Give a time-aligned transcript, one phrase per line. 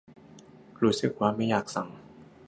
[0.81, 1.89] รู้สึกว่าไม่อยากสั่ง